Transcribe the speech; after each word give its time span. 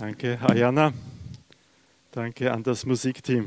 Danke, 0.00 0.38
Ayana. 0.40 0.94
Danke 2.10 2.50
an 2.50 2.62
das 2.62 2.86
Musikteam. 2.86 3.44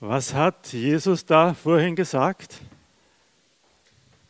Was 0.00 0.32
hat 0.32 0.72
Jesus 0.72 1.26
da 1.26 1.52
vorhin 1.52 1.94
gesagt? 1.94 2.62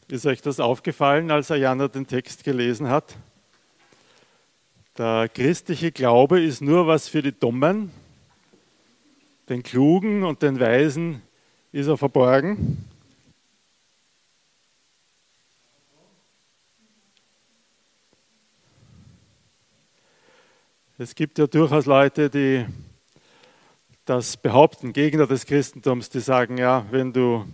Ist 0.09 0.27
euch 0.27 0.43
das 0.43 0.59
aufgefallen, 0.59 1.31
als 1.31 1.53
Ayana 1.53 1.87
den 1.87 2.09
Text 2.09 2.43
gelesen 2.43 2.89
hat? 2.89 3.15
Der 4.99 5.29
christliche 5.29 5.93
Glaube 5.93 6.43
ist 6.43 6.61
nur 6.61 6.89
was 6.89 7.07
für 7.07 7.23
die 7.23 7.31
Dummen, 7.31 7.93
den 9.49 9.63
Klugen 9.63 10.25
und 10.25 10.43
den 10.43 10.59
Weisen 10.59 11.23
ist 11.71 11.87
er 11.87 11.97
verborgen. 11.97 12.89
Es 20.99 21.15
gibt 21.15 21.39
ja 21.39 21.47
durchaus 21.47 21.85
Leute, 21.85 22.31
die 22.31 22.65
das 24.07 24.39
behaupten, 24.39 24.95
Gegner 24.95 25.27
des 25.27 25.45
Christentums, 25.45 26.09
die 26.09 26.21
sagen, 26.21 26.57
ja, 26.57 26.87
wenn 26.91 27.13
du 27.13 27.45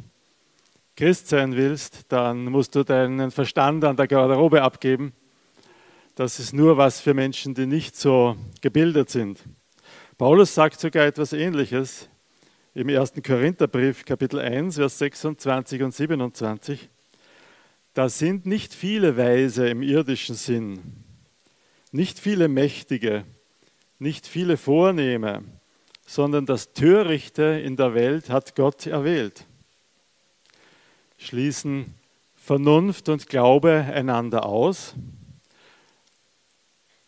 Christ 0.95 1.27
sein 1.27 1.56
willst, 1.56 2.05
dann 2.12 2.45
musst 2.45 2.77
du 2.77 2.84
deinen 2.84 3.32
Verstand 3.32 3.84
an 3.84 3.96
der 3.96 4.06
Garderobe 4.06 4.62
abgeben. 4.62 5.12
Das 6.15 6.38
ist 6.38 6.52
nur 6.52 6.77
was 6.77 7.01
für 7.01 7.15
Menschen, 7.15 7.52
die 7.52 7.66
nicht 7.66 7.96
so 7.96 8.37
gebildet 8.60 9.10
sind. 9.10 9.41
Paulus 10.18 10.54
sagt 10.54 10.79
sogar 10.79 11.06
etwas 11.06 11.32
Ähnliches 11.32 12.09
im 12.74 12.90
1. 12.90 13.15
Korintherbrief, 13.27 14.04
Kapitel 14.04 14.38
1, 14.38 14.77
Vers 14.77 14.98
26 14.98 15.82
und 15.82 15.93
27. 15.93 16.88
Da 17.93 18.09
sind 18.09 18.46
nicht 18.46 18.73
viele 18.73 19.16
Weise 19.16 19.68
im 19.68 19.82
irdischen 19.82 20.37
Sinn, 20.37 21.02
nicht 21.92 22.19
viele 22.19 22.48
Mächtige, 22.48 23.24
nicht 23.98 24.26
viele 24.26 24.57
Vornehme, 24.57 25.45
sondern 26.07 26.46
das 26.46 26.73
Törichte 26.73 27.43
in 27.43 27.76
der 27.76 27.95
Welt 27.95 28.30
hat 28.30 28.57
Gott 28.57 28.87
erwählt. 28.87 29.46
Schließen 31.18 31.95
Vernunft 32.35 33.09
und 33.09 33.29
Glaube 33.29 33.87
einander 33.95 34.45
aus? 34.46 34.95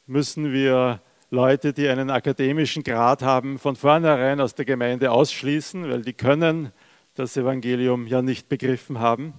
Müssen 0.07 0.53
wir 0.53 1.01
Leute, 1.31 1.73
die 1.73 1.89
einen 1.89 2.11
akademischen 2.11 2.85
Grad 2.85 3.23
haben, 3.23 3.59
von 3.59 3.75
vornherein 3.75 4.41
aus 4.41 4.55
der 4.55 4.65
Gemeinde 4.65 5.11
ausschließen, 5.11 5.91
weil 5.91 6.03
die 6.03 6.13
können 6.13 6.73
das 7.15 7.37
Evangelium 7.37 8.07
ja 8.07 8.23
nicht 8.23 8.49
begriffen 8.49 9.01
haben? 9.01 9.35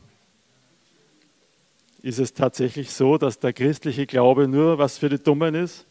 Ist 2.05 2.19
es 2.19 2.35
tatsächlich 2.35 2.91
so, 2.91 3.17
dass 3.17 3.39
der 3.39 3.51
christliche 3.51 4.05
Glaube 4.05 4.47
nur 4.47 4.77
was 4.77 4.99
für 4.99 5.09
die 5.09 5.17
Dummen 5.17 5.55
ist? 5.55 5.87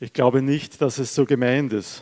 Ich 0.00 0.14
glaube 0.14 0.40
nicht, 0.40 0.80
dass 0.80 0.96
es 0.96 1.14
so 1.14 1.26
gemeint 1.26 1.74
ist. 1.74 2.00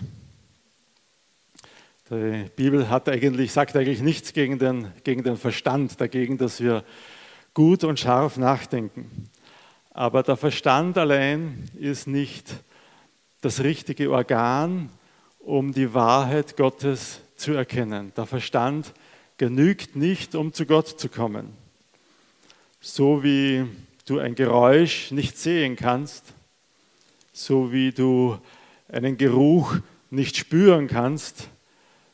Die 2.10 2.48
Bibel 2.54 2.88
hat 2.88 3.08
eigentlich, 3.08 3.50
sagt 3.50 3.74
eigentlich 3.74 4.02
nichts 4.02 4.32
gegen 4.32 4.60
den, 4.60 4.92
gegen 5.02 5.24
den 5.24 5.36
Verstand, 5.36 6.00
dagegen, 6.00 6.38
dass 6.38 6.60
wir 6.60 6.84
gut 7.54 7.82
und 7.82 7.98
scharf 7.98 8.36
nachdenken. 8.36 9.28
Aber 9.90 10.22
der 10.22 10.36
Verstand 10.36 10.96
allein 10.96 11.68
ist 11.76 12.06
nicht 12.06 12.54
das 13.40 13.64
richtige 13.64 14.12
Organ, 14.12 14.90
um 15.40 15.72
die 15.72 15.92
Wahrheit 15.92 16.56
Gottes 16.56 17.20
zu 17.34 17.54
erkennen. 17.54 18.12
Der 18.16 18.26
Verstand 18.26 18.94
genügt 19.40 19.96
nicht, 19.96 20.34
um 20.34 20.52
zu 20.52 20.66
Gott 20.66 21.00
zu 21.00 21.08
kommen. 21.08 21.54
So 22.78 23.22
wie 23.22 23.64
du 24.04 24.18
ein 24.18 24.34
Geräusch 24.34 25.12
nicht 25.12 25.38
sehen 25.38 25.76
kannst, 25.76 26.34
so 27.32 27.72
wie 27.72 27.90
du 27.90 28.36
einen 28.92 29.16
Geruch 29.16 29.76
nicht 30.10 30.36
spüren 30.36 30.88
kannst, 30.88 31.48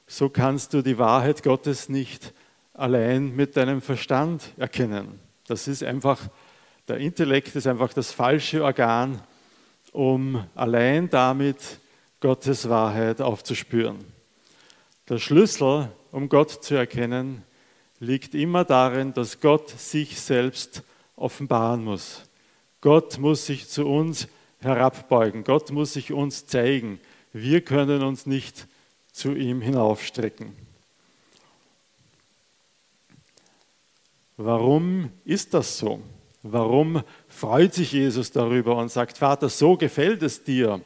so 0.07 0.29
kannst 0.29 0.73
du 0.73 0.83
die 0.83 0.99
Wahrheit 0.99 1.43
Gottes 1.43 1.89
nicht 1.89 2.33
allein 2.75 3.35
mit 3.35 3.57
deinem 3.57 3.81
Verstand 3.81 4.53
erkennen. 4.57 5.19
Das 5.49 5.67
ist 5.67 5.83
einfach, 5.83 6.29
der 6.87 6.99
Intellekt 6.99 7.57
ist 7.57 7.67
einfach 7.67 7.93
das 7.93 8.13
falsche 8.13 8.63
Organ, 8.63 9.21
um 9.91 10.47
allein 10.55 11.11
damit 11.11 11.81
Gottes 12.21 12.69
Wahrheit 12.69 13.21
aufzuspüren. 13.21 13.97
Der 15.09 15.19
Schlüssel 15.19 15.89
um 16.17 16.31
Gott 16.31 16.65
zu 16.65 16.75
erkennen, 16.75 17.43
liegt 18.01 18.35
immer 18.35 18.65
darin, 18.65 19.13
dass 19.13 19.39
Gott 19.39 19.69
sich 19.69 20.19
selbst 20.19 20.83
offenbaren 21.15 21.85
muss. 21.85 22.23
Gott 22.81 23.19
muss 23.19 23.45
sich 23.45 23.69
zu 23.69 23.87
uns 23.87 24.27
herabbeugen. 24.61 25.45
Gott 25.45 25.71
muss 25.73 25.93
sich 25.93 26.15
uns 26.15 26.47
zeigen. 26.47 27.01
Wir 27.35 27.61
können 27.61 28.03
uns 28.03 28.25
nicht 28.25 28.67
zu 29.13 29.35
ihm 29.35 29.61
hinaufstrecken. 29.61 30.57
Warum 34.39 35.11
ist 35.27 35.53
das 35.53 35.77
so? 35.77 36.01
Warum 36.43 37.03
freut 37.29 37.75
sich 37.75 37.93
Jesus 37.93 38.33
darüber 38.33 38.79
und 38.79 38.91
sagt, 38.91 39.19
Vater, 39.19 39.51
so 39.51 39.77
gefällt 39.77 40.23
es 40.23 40.43
dir, 40.43 40.81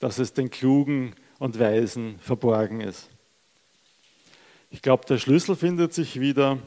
dass 0.00 0.18
es 0.18 0.32
den 0.32 0.50
Klugen 0.50 1.14
und 1.38 1.56
Weisen 1.56 2.18
verborgen 2.18 2.80
ist? 2.80 3.10
Ich 4.70 4.82
glaube, 4.82 5.04
der 5.06 5.18
Schlüssel 5.18 5.56
findet 5.56 5.94
sich 5.94 6.20
wieder 6.20 6.58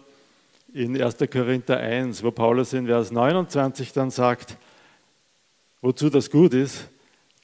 in 0.73 1.01
1. 1.01 1.17
Korinther 1.31 1.77
1, 1.77 2.23
wo 2.23 2.31
Paulus 2.31 2.73
in 2.73 2.85
Vers 2.85 3.11
29 3.11 3.93
dann 3.93 4.11
sagt, 4.11 4.57
wozu 5.81 6.09
das 6.09 6.29
gut 6.29 6.53
ist, 6.53 6.87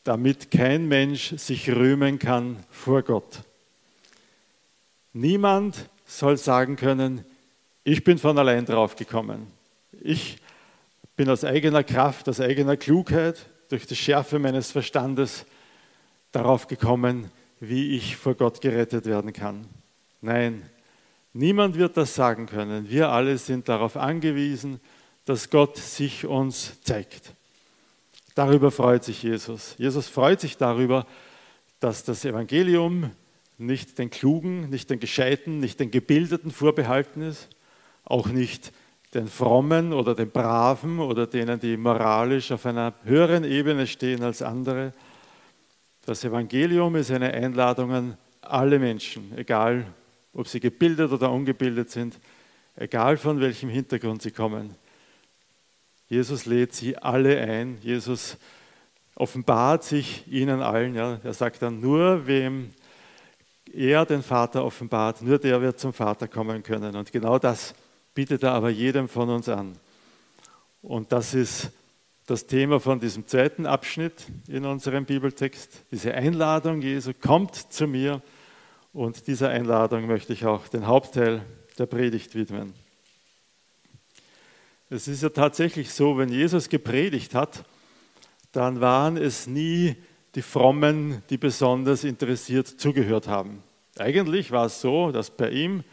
damit 0.04 0.52
kein 0.52 0.88
Mensch 0.88 1.36
sich 1.38 1.70
rühmen 1.70 2.20
kann 2.20 2.64
vor 2.70 3.02
Gott. 3.02 3.42
Niemand 5.14 5.90
soll 6.06 6.38
sagen 6.38 6.76
können, 6.76 7.26
ich 7.84 8.04
bin 8.04 8.18
von 8.18 8.38
allein 8.38 8.66
drauf 8.66 8.96
gekommen. 8.96 9.48
Ich 10.02 10.38
bin 11.16 11.30
aus 11.30 11.44
eigener 11.44 11.84
Kraft, 11.84 12.30
aus 12.30 12.40
eigener 12.40 12.78
Klugheit, 12.78 13.46
durch 13.70 13.88
die 13.88 13.96
Schärfe 13.96 14.40
meines 14.40 14.72
Verstandes 14.72 15.46
darauf 16.32 16.68
gekommen, 16.68 17.32
wie 17.60 17.96
ich 17.96 18.18
vor 18.18 18.36
Gott 18.36 18.62
gerettet 18.62 19.06
werden 19.06 19.34
kann. 19.34 19.66
Nein, 20.22 20.70
niemand 21.34 21.78
wird 21.78 21.98
das 21.98 22.16
sagen 22.16 22.46
können. 22.46 22.90
Wir 22.90 23.10
alle 23.10 23.38
sind 23.38 23.70
darauf 23.70 23.98
angewiesen, 23.98 24.80
dass 25.26 25.50
Gott 25.50 25.78
sich 25.78 26.26
uns 26.26 26.80
zeigt. 26.82 27.34
Darüber 28.36 28.72
freut 28.72 29.04
sich 29.04 29.24
Jesus. 29.24 29.76
Jesus 29.78 30.08
freut 30.08 30.42
sich 30.42 30.58
darüber, 30.58 31.06
dass 31.80 32.04
das 32.04 32.26
Evangelium 32.26 33.12
nicht 33.58 33.98
den 33.98 34.10
Klugen, 34.10 34.70
nicht 34.70 34.90
den 34.90 35.00
Gescheiten, 35.00 35.60
nicht 35.60 35.80
den 35.80 35.92
Gebildeten 35.92 36.52
vorbehalten 36.52 37.22
ist, 37.22 37.48
auch 38.04 38.28
nicht 38.28 38.72
den 39.14 39.28
Frommen 39.28 39.94
oder 39.94 40.14
den 40.14 40.30
Braven 40.30 41.00
oder 41.00 41.26
denen, 41.26 41.60
die 41.60 41.78
moralisch 41.78 42.52
auf 42.52 42.66
einer 42.66 42.94
höheren 43.06 43.46
Ebene 43.46 43.88
stehen 43.88 44.24
als 44.24 44.42
andere. 44.42 44.92
Das 46.06 46.24
Evangelium 46.24 46.96
ist 46.98 47.12
eine 47.12 47.34
Einladung 47.34 47.92
an 47.94 48.18
alle 48.42 48.78
Menschen, 48.78 49.32
egal 49.38 49.86
ob 50.36 50.48
sie 50.48 50.60
gebildet 50.60 51.12
oder 51.12 51.32
ungebildet 51.32 51.90
sind, 51.90 52.20
egal 52.76 53.18
von 53.18 53.40
welchem 53.40 53.70
Hintergrund 53.70 54.22
sie 54.22 54.32
kommen. 54.32 54.76
Jesus 56.08 56.46
lädt 56.46 56.74
sie 56.74 56.98
alle 56.98 57.40
ein. 57.40 57.80
Jesus 57.82 58.38
offenbart 59.16 59.84
sich 59.84 60.28
ihnen 60.28 60.62
allen. 60.62 60.94
Ja. 60.94 61.20
Er 61.24 61.34
sagt 61.34 61.62
dann, 61.62 61.80
nur 61.80 62.28
wem 62.28 62.70
er 63.74 64.06
den 64.06 64.22
Vater 64.22 64.64
offenbart, 64.64 65.22
nur 65.22 65.40
der 65.40 65.62
wird 65.62 65.80
zum 65.80 65.94
Vater 65.94 66.28
kommen 66.28 66.62
können. 66.62 66.96
Und 66.96 67.12
genau 67.12 67.40
das 67.40 67.74
bietet 68.14 68.44
er 68.44 68.52
aber 68.52 68.70
jedem 68.70 69.08
von 69.08 69.30
uns 69.30 69.50
an. 69.50 69.78
Und 70.82 71.12
das 71.12 71.34
ist 71.34 71.72
das 72.28 72.46
Thema 72.46 72.80
von 72.80 73.00
diesem 73.00 73.26
zweiten 73.26 73.66
Abschnitt 73.66 74.28
in 74.48 74.66
unserem 74.66 75.06
Bibeltext, 75.06 75.84
diese 75.92 76.14
Einladung 76.14 76.82
Jesu, 76.82 77.12
kommt 77.20 77.56
zu 77.56 77.88
mir 77.88 78.22
und 78.96 79.28
dieser 79.28 79.50
Einladung 79.50 80.08
möchte 80.08 80.32
ich 80.32 80.46
auch 80.46 80.70
den 80.70 80.88
Hauptteil 80.88 81.46
der 81.78 81.86
Predigt 81.86 82.34
widmen. 82.34 82.74
Es 84.90 85.10
ist 85.10 85.22
ja 85.22 85.28
tatsächlich 85.28 85.92
so, 85.92 86.18
wenn 86.18 86.30
Jesus 86.30 86.70
gepredigt 86.70 87.36
hat, 87.36 87.66
dann 88.54 88.80
waren 88.80 89.18
es 89.18 89.48
nie 89.48 89.98
die 90.36 90.42
Frommen, 90.42 91.24
die 91.30 91.38
besonders 91.38 92.06
interessiert 92.06 92.68
zugehört 92.68 93.28
haben. 93.28 93.64
Eigentlich 93.98 94.52
war 94.52 94.68
es 94.68 94.80
so, 94.80 95.12
dass 95.12 95.30
bei 95.30 95.50
ihm 95.50 95.84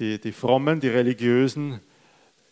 die, 0.00 0.20
die 0.20 0.32
Frommen, 0.32 0.80
die 0.80 0.88
Religiösen 0.88 1.78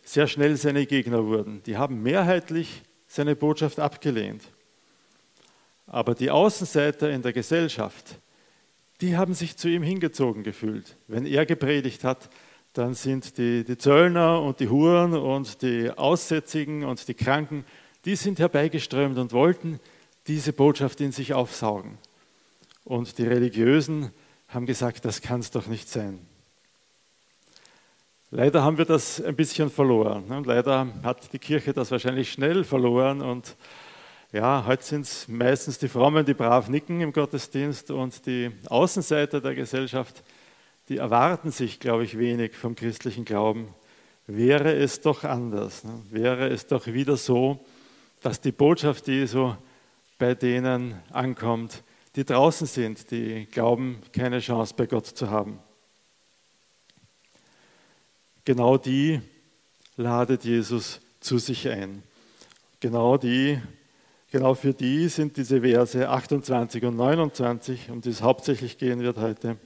sehr 0.04 0.28
schnell 0.28 0.56
seine 0.56 0.86
Gegner 0.86 1.26
wurden. 1.26 1.60
Die 1.64 1.76
haben 1.76 2.04
mehrheitlich 2.04 2.82
seine 3.08 3.34
Botschaft 3.34 3.80
abgelehnt. 3.80 4.44
Aber 5.88 6.14
die 6.14 6.30
Außenseiter 6.30 7.10
in 7.10 7.22
der 7.22 7.32
Gesellschaft, 7.32 8.21
die 9.02 9.16
haben 9.16 9.34
sich 9.34 9.56
zu 9.56 9.68
ihm 9.68 9.82
hingezogen 9.82 10.44
gefühlt. 10.44 10.96
Wenn 11.08 11.26
er 11.26 11.44
gepredigt 11.44 12.04
hat, 12.04 12.30
dann 12.72 12.94
sind 12.94 13.36
die, 13.36 13.64
die 13.64 13.76
Zöllner 13.76 14.40
und 14.40 14.60
die 14.60 14.68
Huren 14.68 15.12
und 15.12 15.60
die 15.60 15.90
Aussätzigen 15.90 16.84
und 16.84 17.06
die 17.06 17.14
Kranken, 17.14 17.64
die 18.04 18.16
sind 18.16 18.38
herbeigeströmt 18.38 19.18
und 19.18 19.32
wollten 19.32 19.80
diese 20.28 20.52
Botschaft 20.52 21.00
in 21.00 21.12
sich 21.12 21.34
aufsaugen. 21.34 21.98
Und 22.84 23.18
die 23.18 23.26
Religiösen 23.26 24.12
haben 24.48 24.66
gesagt, 24.66 25.04
das 25.04 25.20
kann 25.20 25.40
es 25.40 25.50
doch 25.50 25.66
nicht 25.66 25.88
sein. 25.88 26.20
Leider 28.30 28.62
haben 28.62 28.78
wir 28.78 28.86
das 28.86 29.20
ein 29.20 29.36
bisschen 29.36 29.68
verloren. 29.68 30.24
Und 30.30 30.46
leider 30.46 30.88
hat 31.02 31.32
die 31.32 31.38
Kirche 31.38 31.72
das 31.72 31.90
wahrscheinlich 31.90 32.32
schnell 32.32 32.64
verloren. 32.64 33.20
Und 33.20 33.56
ja, 34.32 34.64
heute 34.66 34.82
sind 34.82 35.02
es 35.02 35.28
meistens 35.28 35.78
die 35.78 35.88
Frommen, 35.88 36.24
die 36.24 36.32
brav 36.32 36.70
nicken 36.70 37.02
im 37.02 37.12
Gottesdienst 37.12 37.90
und 37.90 38.24
die 38.24 38.50
Außenseiter 38.66 39.42
der 39.42 39.54
Gesellschaft, 39.54 40.22
die 40.88 40.96
erwarten 40.96 41.50
sich, 41.50 41.78
glaube 41.78 42.04
ich, 42.04 42.18
wenig 42.18 42.54
vom 42.56 42.74
christlichen 42.74 43.26
Glauben. 43.26 43.74
Wäre 44.26 44.74
es 44.74 45.02
doch 45.02 45.24
anders, 45.24 45.84
ne? 45.84 46.00
wäre 46.10 46.48
es 46.48 46.66
doch 46.66 46.86
wieder 46.86 47.18
so, 47.18 47.62
dass 48.22 48.40
die 48.40 48.52
Botschaft 48.52 49.06
Jesu 49.06 49.54
bei 50.18 50.34
denen 50.34 50.94
ankommt, 51.10 51.82
die 52.16 52.24
draußen 52.24 52.66
sind, 52.66 53.10
die 53.10 53.46
glauben, 53.46 54.00
keine 54.12 54.40
Chance 54.40 54.72
bei 54.74 54.86
Gott 54.86 55.06
zu 55.06 55.28
haben. 55.28 55.58
Genau 58.46 58.78
die 58.78 59.20
ladet 59.96 60.44
Jesus 60.44 61.00
zu 61.20 61.36
sich 61.36 61.68
ein. 61.68 62.02
Genau 62.80 63.18
die, 63.18 63.60
genau 64.32 64.54
für 64.54 64.72
die 64.72 65.08
sind 65.08 65.36
diese 65.36 65.60
Verse 65.60 66.08
28 66.08 66.84
und 66.84 66.96
29, 66.96 67.90
um 67.90 68.00
die 68.00 68.08
es 68.08 68.22
hauptsächlich 68.22 68.78
gehen 68.78 69.00
wird 69.00 69.18
heute, 69.18 69.58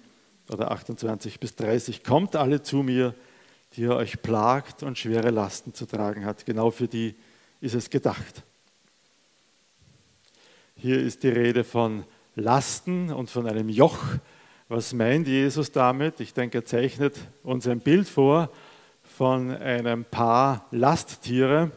oder 0.51 0.73
28 0.73 1.41
bis 1.41 1.55
30. 1.55 2.05
Kommt 2.05 2.37
alle 2.37 2.63
zu 2.63 2.83
mir, 2.83 3.15
die 3.73 3.83
ihr 3.83 3.95
euch 3.95 4.21
plagt 4.23 4.83
und 4.83 4.99
schwere 4.99 5.31
Lasten 5.31 5.73
zu 5.73 5.87
tragen 5.87 6.25
hat. 6.25 6.47
Genau 6.47 6.71
für 6.71 6.89
die 6.89 7.15
ist 7.61 7.75
es 7.75 7.91
gedacht. 7.91 8.43
Hier 10.77 11.01
ist 11.01 11.23
die 11.23 11.29
Rede 11.29 11.65
von 11.65 12.05
Lasten 12.35 13.13
und 13.13 13.31
von 13.31 13.47
einem 13.47 13.69
Joch. 13.69 13.99
Was 14.69 14.93
meint 14.93 15.29
Jesus 15.29 15.73
damit? 15.73 16.21
Ich 16.21 16.35
denke, 16.35 16.59
er 16.59 16.65
zeichnet 16.65 17.17
uns 17.43 17.67
ein 17.67 17.81
Bild 17.81 18.09
vor 18.09 18.51
von 19.05 19.51
einem 19.51 20.05
Paar 20.05 20.67
Lasttiere, 20.73 21.71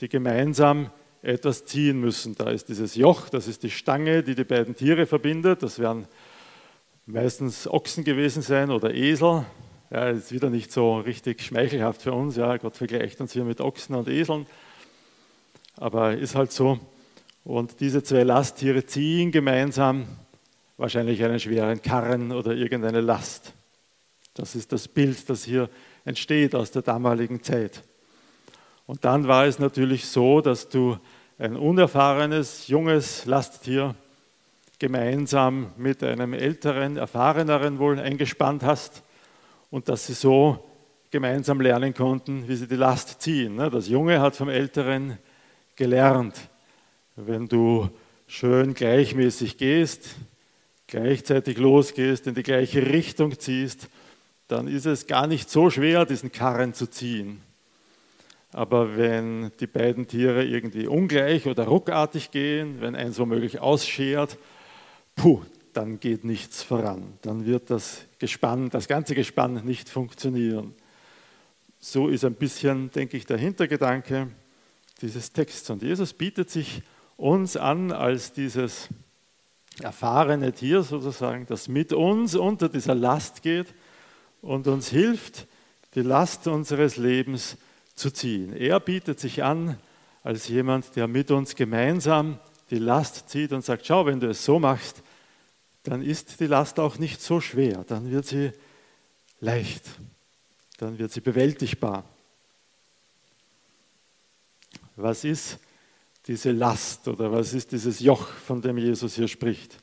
die 0.00 0.08
gemeinsam 0.08 0.90
etwas 1.24 1.64
ziehen 1.64 1.98
müssen. 1.98 2.34
Da 2.36 2.50
ist 2.50 2.68
dieses 2.68 2.94
Joch, 2.94 3.28
das 3.28 3.48
ist 3.48 3.62
die 3.62 3.70
Stange, 3.70 4.22
die 4.22 4.34
die 4.34 4.44
beiden 4.44 4.76
Tiere 4.76 5.06
verbindet. 5.06 5.62
Das 5.62 5.78
werden 5.78 6.06
meistens 7.06 7.66
Ochsen 7.66 8.04
gewesen 8.04 8.42
sein 8.42 8.70
oder 8.70 8.94
Esel. 8.94 9.44
Ja, 9.90 10.08
ist 10.10 10.32
wieder 10.32 10.50
nicht 10.50 10.72
so 10.72 10.98
richtig 10.98 11.42
schmeichelhaft 11.42 12.02
für 12.02 12.12
uns. 12.12 12.36
Ja, 12.36 12.56
Gott 12.56 12.76
vergleicht 12.76 13.20
uns 13.20 13.32
hier 13.32 13.44
mit 13.44 13.60
Ochsen 13.60 13.94
und 13.94 14.08
Eseln. 14.08 14.46
Aber 15.76 16.14
ist 16.14 16.34
halt 16.34 16.52
so. 16.52 16.78
Und 17.42 17.80
diese 17.80 18.02
zwei 18.02 18.22
Lasttiere 18.22 18.86
ziehen 18.86 19.30
gemeinsam 19.32 20.06
wahrscheinlich 20.76 21.22
einen 21.22 21.40
schweren 21.40 21.80
Karren 21.82 22.32
oder 22.32 22.52
irgendeine 22.52 23.00
Last. 23.00 23.52
Das 24.34 24.54
ist 24.54 24.72
das 24.72 24.88
Bild, 24.88 25.28
das 25.30 25.44
hier 25.44 25.70
entsteht 26.04 26.54
aus 26.54 26.70
der 26.70 26.82
damaligen 26.82 27.42
Zeit. 27.42 27.82
Und 28.86 29.04
dann 29.04 29.28
war 29.28 29.46
es 29.46 29.58
natürlich 29.58 30.06
so, 30.06 30.40
dass 30.40 30.68
du 30.68 30.98
ein 31.38 31.56
unerfahrenes, 31.56 32.68
junges 32.68 33.24
Lasttier 33.26 33.94
gemeinsam 34.78 35.72
mit 35.76 36.02
einem 36.02 36.32
älteren, 36.32 36.96
erfahreneren 36.96 37.78
wohl 37.78 37.98
eingespannt 37.98 38.62
hast 38.62 39.02
und 39.70 39.88
dass 39.88 40.06
sie 40.06 40.14
so 40.14 40.64
gemeinsam 41.10 41.60
lernen 41.60 41.94
konnten, 41.94 42.48
wie 42.48 42.56
sie 42.56 42.66
die 42.66 42.76
Last 42.76 43.22
ziehen. 43.22 43.56
Ne? 43.56 43.70
Das 43.70 43.88
Junge 43.88 44.20
hat 44.20 44.36
vom 44.36 44.48
Älteren 44.48 45.18
gelernt. 45.76 46.36
Wenn 47.16 47.46
du 47.46 47.88
schön 48.26 48.74
gleichmäßig 48.74 49.56
gehst, 49.56 50.16
gleichzeitig 50.86 51.58
losgehst, 51.58 52.26
in 52.26 52.34
die 52.34 52.42
gleiche 52.42 52.84
Richtung 52.86 53.38
ziehst, 53.38 53.88
dann 54.48 54.68
ist 54.68 54.86
es 54.86 55.06
gar 55.06 55.26
nicht 55.26 55.48
so 55.50 55.70
schwer, 55.70 56.04
diesen 56.04 56.30
Karren 56.32 56.74
zu 56.74 56.88
ziehen. 56.88 57.40
Aber 58.54 58.96
wenn 58.96 59.50
die 59.58 59.66
beiden 59.66 60.06
Tiere 60.06 60.44
irgendwie 60.44 60.86
ungleich 60.86 61.46
oder 61.46 61.64
ruckartig 61.64 62.30
gehen, 62.30 62.80
wenn 62.80 62.94
eins 62.94 63.18
womöglich 63.18 63.58
ausschert, 63.58 64.38
puh, 65.16 65.42
dann 65.72 65.98
geht 65.98 66.22
nichts 66.22 66.62
voran. 66.62 67.18
Dann 67.22 67.46
wird 67.46 67.68
das 67.70 68.02
Gespann, 68.20 68.70
das 68.70 68.86
ganze 68.86 69.16
Gespann 69.16 69.64
nicht 69.64 69.88
funktionieren. 69.88 70.72
So 71.80 72.06
ist 72.06 72.24
ein 72.24 72.36
bisschen, 72.36 72.92
denke 72.92 73.16
ich, 73.16 73.26
der 73.26 73.38
Hintergedanke 73.38 74.28
dieses 75.02 75.32
Texts. 75.32 75.68
Und 75.70 75.82
Jesus 75.82 76.12
bietet 76.12 76.48
sich 76.48 76.82
uns 77.16 77.56
an 77.56 77.90
als 77.90 78.34
dieses 78.34 78.88
erfahrene 79.82 80.52
Tier 80.52 80.84
sozusagen, 80.84 81.44
das 81.46 81.66
mit 81.66 81.92
uns 81.92 82.36
unter 82.36 82.68
dieser 82.68 82.94
Last 82.94 83.42
geht 83.42 83.74
und 84.42 84.68
uns 84.68 84.90
hilft, 84.90 85.48
die 85.96 86.02
Last 86.02 86.46
unseres 86.46 86.96
Lebens 86.96 87.50
zu 87.50 87.73
ziehen. 88.10 88.54
Er 88.54 88.80
bietet 88.80 89.20
sich 89.20 89.42
an 89.42 89.78
als 90.22 90.48
jemand, 90.48 90.96
der 90.96 91.06
mit 91.06 91.30
uns 91.30 91.54
gemeinsam 91.54 92.38
die 92.70 92.78
Last 92.78 93.28
zieht 93.28 93.52
und 93.52 93.64
sagt, 93.64 93.86
schau, 93.86 94.06
wenn 94.06 94.20
du 94.20 94.28
es 94.28 94.44
so 94.44 94.58
machst, 94.58 95.02
dann 95.82 96.02
ist 96.02 96.40
die 96.40 96.46
Last 96.46 96.80
auch 96.80 96.98
nicht 96.98 97.20
so 97.20 97.40
schwer, 97.40 97.84
dann 97.86 98.10
wird 98.10 98.26
sie 98.26 98.52
leicht, 99.40 99.84
dann 100.78 100.98
wird 100.98 101.12
sie 101.12 101.20
bewältigbar. 101.20 102.04
Was 104.96 105.24
ist 105.24 105.58
diese 106.26 106.52
Last 106.52 107.06
oder 107.06 107.30
was 107.30 107.52
ist 107.52 107.72
dieses 107.72 108.00
Joch, 108.00 108.28
von 108.28 108.62
dem 108.62 108.78
Jesus 108.78 109.16
hier 109.16 109.28
spricht? 109.28 109.78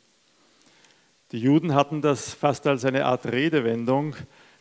Die 1.31 1.39
Juden 1.39 1.75
hatten 1.75 2.01
das 2.01 2.33
fast 2.33 2.65
als 2.65 2.83
eine 2.83 3.05
Art 3.05 3.25
Redewendung, 3.25 4.15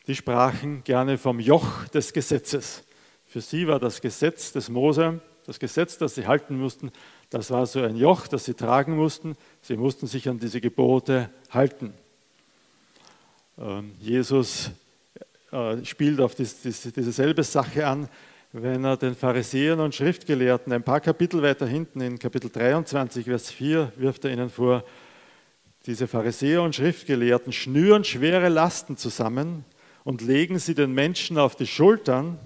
die 0.07 0.15
sprachen 0.15 0.85
gerne 0.85 1.19
vom 1.19 1.41
Joch 1.41 1.89
des 1.89 2.13
Gesetzes. 2.13 2.85
Für 3.31 3.41
sie 3.41 3.69
war 3.69 3.79
das 3.79 4.01
Gesetz 4.01 4.51
des 4.51 4.69
Mose, 4.69 5.21
das 5.47 5.61
Gesetz, 5.61 5.97
das 5.97 6.17
sie 6.17 6.27
halten 6.27 6.59
mussten, 6.59 6.91
das 7.31 7.53
war 7.53 7.65
so 7.65 7.81
ein 7.81 7.95
Joch, 7.95 8.27
das 8.27 8.45
sie 8.45 8.55
tragen 8.55 8.97
mussten. 8.97 9.37
Sie 9.63 9.77
mussten 9.77 10.09
sich 10.09 10.29
an 10.29 10.41
diese 10.41 10.61
Gebote 10.61 11.31
halten. 11.49 11.95
Ähm, 13.57 13.93
Jesus 14.01 14.73
äh, 15.53 15.85
spielt 15.85 16.21
auf 16.21 16.35
dieselbe 16.35 17.45
Sache 17.45 17.87
an, 17.87 18.09
wenn 18.51 18.85
er 18.85 18.97
den 18.97 19.15
Pharisäern 19.15 19.79
und 19.79 19.95
Schriftgelehrten 19.95 20.73
ein 20.73 20.83
paar 20.83 21.01
Kapitel 21.01 21.41
weiter 21.41 21.69
hinten, 21.69 22.01
in 22.01 22.19
Kapitel 22.19 22.51
23, 22.51 23.27
Vers 23.27 23.53
4, 23.53 23.93
wirft 23.95 24.25
er 24.25 24.33
ihnen 24.33 24.51
vor, 24.51 24.83
diese 25.87 26.09
Pharisäer 26.09 26.63
und 26.63 26.75
Schriftgelehrten 26.75 27.53
schnüren 27.53 28.03
schwere 28.03 28.49
Lasten 28.49 28.97
zusammen 28.97 29.65
und 30.03 30.21
legen 30.21 30.59
sie 30.59 30.75
den 30.75 30.93
Menschen 30.93 31.39
auf 31.39 31.55
die 31.55 31.69
Schultern, 31.69 32.41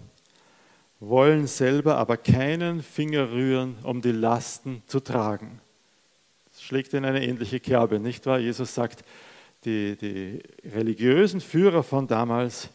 wollen 1.01 1.47
selber 1.47 1.97
aber 1.97 2.17
keinen 2.17 2.83
Finger 2.83 3.31
rühren, 3.31 3.77
um 3.83 4.01
die 4.01 4.13
Lasten 4.13 4.83
zu 4.87 5.01
tragen. 5.01 5.61
Das 6.51 6.63
schlägt 6.63 6.95
in 6.95 7.05
eine 7.05 7.25
ähnliche 7.25 7.61
Kerbe, 7.61 7.99
nicht 7.99 8.27
wahr? 8.27 8.39
Jesus 8.39 8.75
sagt, 8.75 9.05
die, 9.65 9.97
die 9.97 10.41
religiösen 10.69 11.41
Führer 11.41 11.83
von 11.83 12.07
damals, 12.07 12.71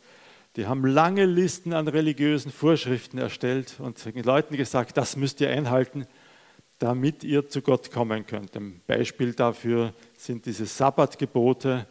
die 0.56 0.68
haben 0.68 0.86
lange 0.86 1.26
Listen 1.26 1.74
an 1.74 1.88
religiösen 1.88 2.52
Vorschriften 2.52 3.18
erstellt 3.18 3.76
und 3.80 4.04
den 4.04 4.24
Leuten 4.24 4.58
gesagt, 4.58 4.98
das 4.98 5.16
müsst 5.16 5.40
ihr 5.42 5.50
einhalten, 5.50 6.06
damit 6.80 7.24
ihr 7.24 7.48
zu 7.48 7.62
Gott 7.62 7.92
kommen 7.92 8.26
könnt. 8.26 8.56
Ein 8.56 8.82
Beispiel 8.88 9.34
dafür 9.34 9.94
sind 10.18 10.46
diese 10.46 10.66
Sabbatgebote, 10.66 11.86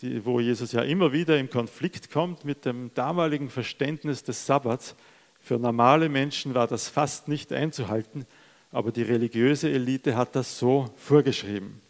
die, 0.00 0.24
wo 0.24 0.40
Jesus 0.40 0.72
ja 0.72 0.82
immer 0.82 1.12
wieder 1.12 1.38
im 1.38 1.50
Konflikt 1.50 2.10
kommt 2.10 2.44
mit 2.44 2.64
dem 2.64 2.92
damaligen 2.94 3.50
Verständnis 3.50 4.22
des 4.22 4.46
Sabbats. 4.46 4.94
Für 5.42 5.58
normale 5.58 6.08
Menschen 6.08 6.54
war 6.54 6.66
das 6.66 6.88
fast 6.88 7.28
nicht 7.28 7.52
einzuhalten, 7.52 8.26
aber 8.72 8.92
die 8.92 9.02
religiöse 9.02 9.70
Elite 9.70 10.16
hat 10.16 10.36
das 10.36 10.58
so 10.58 10.92
vorgeschrieben. 10.96 11.80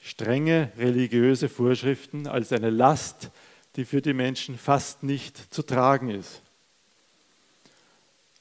Strenge 0.00 0.72
religiöse 0.78 1.48
Vorschriften 1.48 2.26
als 2.26 2.52
eine 2.52 2.70
Last, 2.70 3.30
die 3.76 3.84
für 3.84 4.02
die 4.02 4.14
Menschen 4.14 4.58
fast 4.58 5.02
nicht 5.02 5.52
zu 5.54 5.62
tragen 5.62 6.10
ist. 6.10 6.42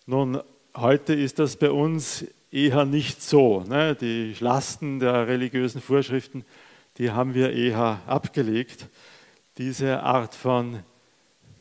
Nun, 0.05 0.41
heute 0.75 1.13
ist 1.13 1.37
das 1.37 1.57
bei 1.57 1.69
uns 1.69 2.25
eher 2.51 2.85
nicht 2.85 3.21
so. 3.21 3.61
Ne? 3.61 3.95
Die 3.95 4.35
Lasten 4.39 4.99
der 4.99 5.27
religiösen 5.27 5.81
Vorschriften, 5.81 6.45
die 6.97 7.11
haben 7.11 7.35
wir 7.35 7.51
eher 7.51 8.01
abgelegt. 8.07 8.87
Diese 9.57 10.01
Art 10.01 10.33
von 10.33 10.79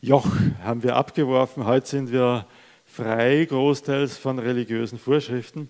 Joch 0.01 0.27
haben 0.63 0.81
wir 0.81 0.95
abgeworfen. 0.95 1.65
Heute 1.65 1.85
sind 1.85 2.09
wir 2.09 2.47
frei 2.85 3.43
großteils 3.43 4.17
von 4.17 4.39
religiösen 4.39 4.97
Vorschriften. 4.97 5.67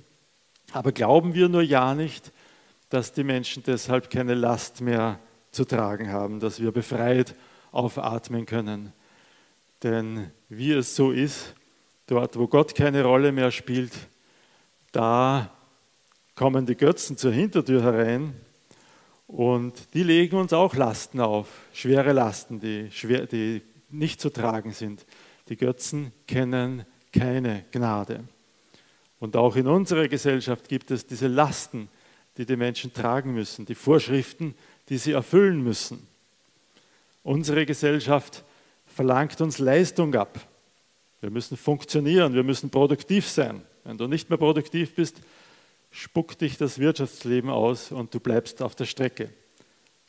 Aber 0.72 0.92
glauben 0.92 1.34
wir 1.34 1.50
nur 1.50 1.64
ja 1.64 1.96
nicht, 1.96 2.32
dass 2.90 3.12
die 3.12 3.24
Menschen 3.24 3.64
deshalb 3.64 4.12
keine 4.12 4.36
Last 4.36 4.82
mehr 4.82 5.20
zu 5.50 5.66
tragen 5.66 6.12
haben, 6.12 6.40
dass 6.40 6.62
wir 6.62 6.72
befreit 6.72 7.34
aufatmen 7.72 8.46
können. 8.46 8.94
Denn 9.82 10.30
wie 10.48 10.74
es 10.74 10.96
so 10.96 11.10
ist, 11.10 11.56
dort 12.06 12.38
wo 12.38 12.46
Gott 12.46 12.76
keine 12.76 13.04
Rolle 13.04 13.32
mehr 13.32 13.50
spielt, 13.50 13.94
da 14.92 15.50
kommen 16.36 16.68
die 16.68 16.78
Götzen 16.78 17.18
zur 17.18 17.32
Hintertür 17.32 17.82
herein 17.82 18.36
und 19.26 19.92
die 19.96 20.04
legen 20.04 20.36
uns 20.36 20.54
auch 20.54 20.76
Lasten 20.76 21.20
auf, 21.20 21.48
schwere 21.74 22.14
Lasten, 22.14 22.60
die, 22.60 22.92
schwer, 22.92 23.26
die 23.26 23.64
nicht 23.90 24.22
zu 24.22 24.30
tragen 24.30 24.72
sind. 24.72 25.06
Die 25.50 25.58
Götzen 25.58 26.12
kennen 26.28 26.86
keine 27.12 27.66
Gnade. 27.72 28.24
Und 29.20 29.36
auch 29.36 29.56
in 29.56 29.68
unserer 29.68 30.08
Gesellschaft 30.08 30.70
gibt 30.70 30.92
es 30.92 31.06
diese 31.06 31.28
Lasten, 31.28 31.90
die 32.38 32.46
die 32.46 32.56
Menschen 32.56 32.94
tragen 32.94 33.34
müssen, 33.34 33.66
die 33.66 33.76
Vorschriften, 33.76 34.56
die 34.88 34.98
sie 34.98 35.12
erfüllen 35.12 35.62
müssen. 35.62 36.08
Unsere 37.24 37.66
Gesellschaft 37.66 38.44
verlangt 38.88 39.42
uns 39.42 39.60
Leistung 39.60 40.16
ab. 40.16 40.40
Wir 41.22 41.30
müssen 41.30 41.58
funktionieren, 41.58 42.34
wir 42.34 42.44
müssen 42.44 42.70
produktiv 42.70 43.28
sein. 43.28 43.62
Wenn 43.84 43.98
du 43.98 44.08
nicht 44.08 44.30
mehr 44.30 44.38
produktiv 44.38 44.96
bist, 44.96 45.18
spuckt 45.92 46.42
dich 46.42 46.58
das 46.58 46.80
Wirtschaftsleben 46.80 47.50
aus 47.50 47.92
und 47.92 48.14
du 48.14 48.20
bleibst 48.20 48.62
auf 48.62 48.76
der 48.76 48.86
Strecke. 48.86 49.30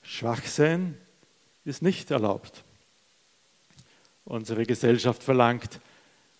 Schwach 0.02 0.44
sein 0.44 0.96
ist 1.64 1.82
nicht 1.82 2.10
erlaubt. 2.10 2.64
Unsere 4.30 4.64
Gesellschaft 4.64 5.24
verlangt 5.24 5.80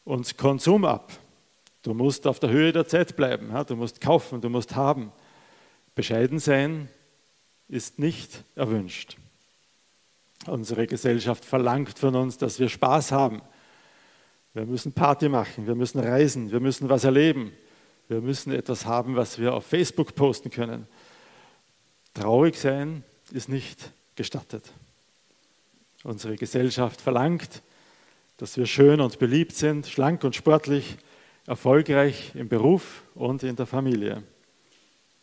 uns 0.05 0.37
Konsum 0.37 0.85
ab. 0.85 1.11
Du 1.83 1.93
musst 1.93 2.25
auf 2.29 2.39
der 2.39 2.51
Höhe 2.51 2.73
der 2.73 2.87
Zeit 2.87 3.17
bleiben, 3.17 3.53
du 3.67 3.75
musst 3.75 4.01
kaufen, 4.01 4.41
du 4.41 4.49
musst 4.49 4.77
haben. 4.77 5.11
Bescheiden 5.97 6.39
sein 6.39 6.89
ist 7.67 7.99
nicht 7.99 8.45
erwünscht. 8.55 9.17
Unsere 10.47 10.87
Gesellschaft 10.87 11.45
verlangt 11.45 11.99
von 11.99 12.15
uns, 12.15 12.39
dass 12.39 12.61
wir 12.61 12.69
Spaß 12.69 13.11
haben. 13.11 13.43
Wir 14.55 14.67
müssen 14.67 14.93
Party 14.93 15.29
machen, 15.29 15.67
wir 15.67 15.75
müssen 15.75 15.99
reisen, 15.99 16.53
wir 16.53 16.61
müssen 16.61 16.89
was 16.89 17.03
erleben, 17.03 17.51
wir 18.07 18.21
müssen 18.21 18.53
etwas 18.53 18.87
haben, 18.87 19.17
was 19.17 19.41
wir 19.41 19.53
auf 19.53 19.67
Facebook 19.67 20.15
posten 20.15 20.51
können. 20.51 20.87
Traurig 22.15 22.57
sein 22.57 23.03
ist 23.33 23.49
nicht 23.49 23.91
gestattet. 24.15 24.73
Unsere 26.05 26.37
Gesellschaft 26.37 27.01
verlangt, 27.01 27.63
dass 28.41 28.57
wir 28.57 28.65
schön 28.65 29.03
und 29.03 29.19
beliebt 29.19 29.53
sind, 29.53 29.87
schlank 29.87 30.25
und 30.25 30.35
sportlich, 30.35 30.97
erfolgreich 31.47 32.35
im 32.35 32.49
Beruf 32.49 33.03
und 33.15 33.43
in 33.43 33.55
der 33.55 33.67
Familie. 33.67 34.23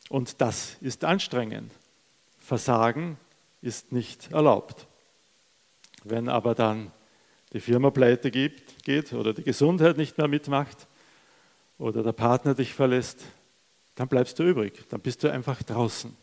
Und 0.07 0.39
das 0.39 0.77
ist 0.81 1.03
anstrengend. 1.03 1.71
Versagen 2.37 3.17
ist 3.63 3.91
nicht 3.91 4.31
erlaubt. 4.31 4.85
Wenn 6.03 6.29
aber 6.29 6.53
dann 6.53 6.91
die 7.53 7.59
Firma 7.59 7.89
pleite 7.89 8.29
gibt, 8.29 8.83
geht 8.83 9.11
oder 9.13 9.33
die 9.33 9.43
Gesundheit 9.43 9.97
nicht 9.97 10.19
mehr 10.19 10.27
mitmacht 10.27 10.85
oder 11.79 12.03
der 12.03 12.11
Partner 12.11 12.53
dich 12.53 12.75
verlässt, 12.75 13.23
dann 13.95 14.07
bleibst 14.07 14.37
du 14.37 14.43
übrig, 14.43 14.87
dann 14.89 14.99
bist 14.99 15.23
du 15.23 15.31
einfach 15.31 15.63
draußen. 15.63 16.15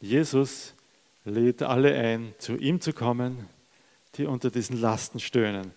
Jesus 0.00 0.72
lädt 1.26 1.62
alle 1.62 1.94
ein, 1.94 2.34
zu 2.38 2.56
ihm 2.56 2.80
zu 2.80 2.92
kommen, 2.92 3.48
die 4.14 4.24
unter 4.24 4.50
diesen 4.50 4.80
Lasten 4.80 5.20
stöhnen. 5.20 5.72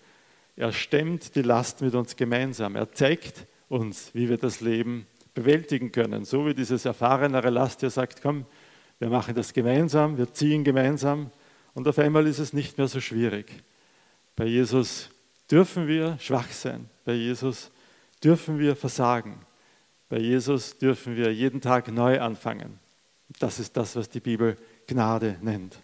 Er 0.55 0.71
stemmt 0.71 1.35
die 1.35 1.41
Last 1.41 1.81
mit 1.81 1.95
uns 1.95 2.15
gemeinsam. 2.15 2.75
Er 2.75 2.91
zeigt 2.93 3.45
uns, 3.67 4.11
wie 4.13 4.29
wir 4.29 4.37
das 4.37 4.61
Leben 4.61 5.07
bewältigen 5.33 5.91
können. 5.91 6.25
So 6.25 6.45
wie 6.45 6.53
dieses 6.53 6.85
erfahrenere 6.85 7.49
Last, 7.49 7.81
der 7.81 7.89
sagt, 7.89 8.21
komm, 8.21 8.45
wir 8.99 9.09
machen 9.09 9.35
das 9.35 9.53
gemeinsam, 9.53 10.17
wir 10.17 10.33
ziehen 10.33 10.63
gemeinsam 10.63 11.31
und 11.73 11.87
auf 11.87 11.97
einmal 11.99 12.27
ist 12.27 12.39
es 12.39 12.51
nicht 12.51 12.77
mehr 12.77 12.87
so 12.87 12.99
schwierig. 12.99 13.63
Bei 14.35 14.45
Jesus 14.45 15.09
dürfen 15.49 15.87
wir 15.87 16.17
schwach 16.19 16.51
sein, 16.51 16.89
bei 17.05 17.13
Jesus 17.13 17.71
dürfen 18.21 18.59
wir 18.59 18.75
versagen, 18.75 19.39
bei 20.09 20.17
Jesus 20.17 20.77
dürfen 20.77 21.15
wir 21.15 21.33
jeden 21.33 21.61
Tag 21.61 21.89
neu 21.89 22.19
anfangen. 22.19 22.79
Das 23.39 23.59
ist 23.59 23.77
das, 23.77 23.95
was 23.95 24.09
die 24.09 24.19
Bibel 24.19 24.57
Gnade 24.89 25.37
nennt. 25.41 25.77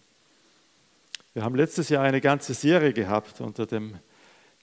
Wir 1.32 1.44
haben 1.44 1.54
letztes 1.54 1.90
Jahr 1.90 2.02
eine 2.02 2.20
ganze 2.20 2.54
Serie 2.54 2.92
gehabt 2.92 3.40
unter 3.40 3.64
dem 3.64 3.94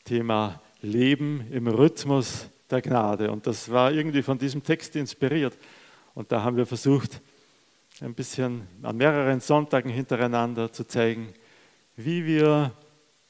Thema 0.03 0.61
Leben 0.81 1.47
im 1.49 1.67
Rhythmus 1.67 2.47
der 2.69 2.81
Gnade. 2.81 3.31
Und 3.31 3.47
das 3.47 3.71
war 3.71 3.93
irgendwie 3.93 4.21
von 4.21 4.37
diesem 4.37 4.61
Text 4.61 4.97
inspiriert. 4.97 5.57
Und 6.13 6.31
da 6.33 6.43
haben 6.43 6.57
wir 6.57 6.65
versucht, 6.65 7.21
ein 8.01 8.13
bisschen 8.13 8.67
an 8.81 8.97
mehreren 8.97 9.39
Sonntagen 9.39 9.89
hintereinander 9.89 10.73
zu 10.73 10.85
zeigen, 10.85 11.33
wie 11.95 12.25
wir 12.25 12.73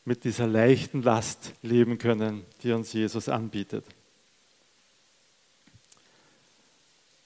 mit 0.05 0.23
dieser 0.23 0.47
leichten 0.47 1.03
Last 1.03 1.53
leben 1.61 1.99
können, 1.99 2.43
die 2.63 2.71
uns 2.71 2.91
Jesus 2.91 3.29
anbietet. 3.29 3.85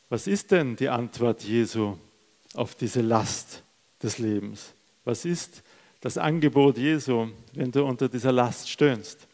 Was 0.09 0.27
ist 0.27 0.51
denn 0.51 0.75
die 0.75 0.89
Antwort 0.89 1.43
Jesu 1.43 1.97
auf 2.53 2.75
diese 2.75 3.01
Last 3.01 3.63
des 4.01 4.17
Lebens? 4.17 4.73
Was 5.05 5.25
ist 5.25 5.63
das 6.01 6.17
Angebot 6.17 6.77
Jesu, 6.77 7.27
wenn 7.53 7.71
du 7.71 7.85
unter 7.85 8.09
dieser 8.09 8.31
Last 8.31 8.69
stöhnst? 8.69 9.27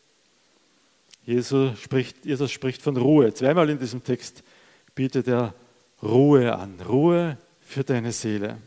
Jesus 1.26 1.80
spricht, 1.80 2.26
Jesus 2.26 2.52
spricht 2.52 2.82
von 2.82 2.98
Ruhe. 2.98 3.34
Zweimal 3.34 3.70
in 3.70 3.80
diesem 3.80 4.04
Text 4.04 4.44
bietet 4.94 5.28
er 5.28 5.54
Ruhe 6.02 6.56
an. 6.56 6.80
Ruhe 6.82 7.38
für 7.62 7.84
deine 7.84 8.12
Seele. 8.12 8.58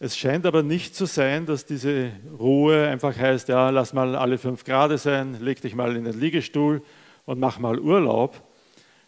Es 0.00 0.16
scheint 0.16 0.46
aber 0.46 0.62
nicht 0.62 0.94
zu 0.94 1.06
sein, 1.06 1.44
dass 1.44 1.66
diese 1.66 2.12
Ruhe 2.38 2.86
einfach 2.88 3.16
heißt, 3.16 3.48
ja, 3.48 3.70
lass 3.70 3.92
mal 3.92 4.14
alle 4.14 4.38
fünf 4.38 4.64
Grad 4.64 4.98
sein, 5.00 5.40
leg 5.40 5.60
dich 5.60 5.74
mal 5.74 5.96
in 5.96 6.04
den 6.04 6.18
Liegestuhl 6.18 6.82
und 7.26 7.40
mach 7.40 7.58
mal 7.58 7.80
Urlaub, 7.80 8.40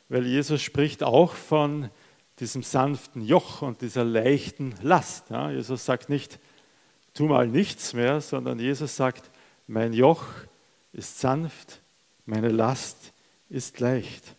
weil 0.08 0.26
Jesus 0.26 0.60
spricht 0.60 1.04
auch 1.04 1.34
von 1.34 1.90
diesem 2.40 2.62
sanften 2.62 3.22
Joch 3.22 3.62
und 3.62 3.82
dieser 3.82 4.04
leichten 4.04 4.74
Last. 4.82 5.30
Ja, 5.30 5.50
Jesus 5.50 5.84
sagt 5.84 6.08
nicht, 6.08 6.38
tu 7.14 7.26
mal 7.26 7.46
nichts 7.46 7.92
mehr, 7.92 8.20
sondern 8.20 8.58
Jesus 8.58 8.96
sagt, 8.96 9.30
mein 9.66 9.92
Joch 9.92 10.24
ist 10.92 11.20
sanft, 11.20 11.80
meine 12.26 12.48
Last 12.48 13.12
ist 13.48 13.78
leicht. 13.80 14.34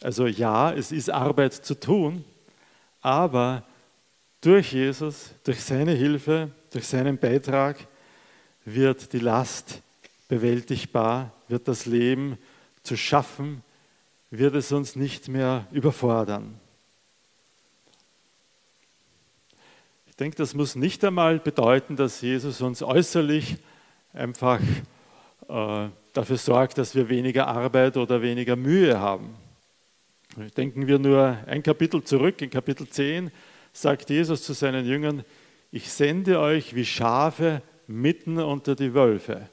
Also 0.00 0.26
ja, 0.26 0.72
es 0.72 0.92
ist 0.92 1.10
Arbeit 1.10 1.52
zu 1.52 1.78
tun, 1.78 2.24
aber 3.02 3.64
durch 4.40 4.72
Jesus, 4.72 5.30
durch 5.44 5.62
seine 5.62 5.92
Hilfe, 5.92 6.50
durch 6.72 6.86
seinen 6.86 7.18
Beitrag 7.18 7.86
wird 8.64 9.12
die 9.12 9.18
Last 9.18 9.82
bewältigbar, 10.28 11.32
wird 11.48 11.68
das 11.68 11.86
Leben 11.86 12.38
zu 12.82 12.96
schaffen, 12.96 13.62
wird 14.30 14.54
es 14.54 14.72
uns 14.72 14.96
nicht 14.96 15.28
mehr 15.28 15.66
überfordern. 15.72 16.58
Denke, 20.20 20.36
das 20.36 20.54
muss 20.54 20.76
nicht 20.76 21.02
einmal 21.02 21.38
bedeuten, 21.38 21.96
dass 21.96 22.20
Jesus 22.20 22.60
uns 22.60 22.82
äußerlich 22.82 23.56
einfach 24.12 24.60
äh, 25.48 25.88
dafür 26.12 26.36
sorgt, 26.36 26.76
dass 26.76 26.94
wir 26.94 27.08
weniger 27.08 27.48
Arbeit 27.48 27.96
oder 27.96 28.20
weniger 28.20 28.54
Mühe 28.54 29.00
haben. 29.00 29.34
Denken 30.56 30.86
wir 30.86 30.98
nur 30.98 31.38
ein 31.46 31.62
Kapitel 31.62 32.04
zurück, 32.04 32.42
in 32.42 32.50
Kapitel 32.50 32.86
10 32.86 33.30
sagt 33.72 34.10
Jesus 34.10 34.42
zu 34.42 34.52
seinen 34.52 34.84
Jüngern, 34.84 35.24
ich 35.72 35.90
sende 35.90 36.38
euch 36.38 36.74
wie 36.74 36.84
Schafe 36.84 37.62
mitten 37.86 38.38
unter 38.38 38.74
die 38.74 38.92
Wölfe. 38.92 39.48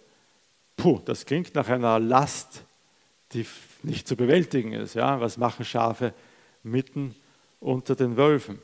Puh, 0.76 1.00
das 1.06 1.26
klingt 1.26 1.56
nach 1.56 1.70
einer 1.70 1.98
Last, 1.98 2.64
die 3.32 3.46
nicht 3.84 4.08
zu 4.08 4.16
bewältigen 4.18 4.74
ist. 4.74 4.96
Ja? 4.96 5.22
Was 5.22 5.38
machen 5.38 5.64
Schafe 5.64 6.14
mitten 6.62 7.16
unter 7.60 7.96
den 7.96 8.18
Wölfen? 8.18 8.60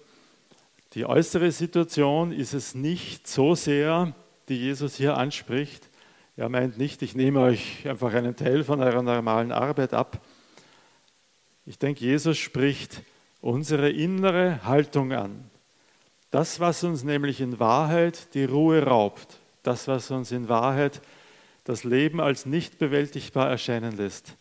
Die 0.94 1.06
äußere 1.06 1.52
Situation 1.52 2.32
ist 2.32 2.54
es 2.54 2.76
nicht 2.76 3.28
so 3.28 3.56
sehr, 3.56 4.14
die 4.48 4.58
Jesus 4.58 4.96
hier 4.96 5.18
anspricht. 5.18 5.90
Er 6.38 6.50
meint 6.50 6.78
nicht, 6.78 7.02
ich 7.02 7.16
nehme 7.16 7.40
euch 7.40 7.88
einfach 7.88 8.14
einen 8.14 8.36
Teil 8.36 8.64
von 8.64 8.82
eurer 8.82 9.02
normalen 9.02 9.52
Arbeit 9.52 9.94
ab, 9.94 10.22
ich 11.66 11.80
denke, 11.80 12.02
Jesus 12.04 12.38
spricht 12.38 13.04
unsere 13.42 13.90
innere 13.90 14.66
Haltung 14.66 15.14
an. 15.14 15.50
Das, 16.30 16.60
was 16.60 16.84
uns 16.84 17.04
nämlich 17.04 17.40
in 17.40 17.60
Wahrheit 17.60 18.34
die 18.34 18.44
Ruhe 18.44 18.84
raubt, 18.84 19.40
das, 19.62 19.88
was 19.88 20.12
uns 20.12 20.32
in 20.32 20.50
Wahrheit 20.50 21.02
das 21.64 21.86
Leben 21.86 22.20
als 22.20 22.46
nicht 22.46 22.80
bewältigbar 22.80 23.50
erscheinen 23.50 23.96
lässt, 23.96 24.36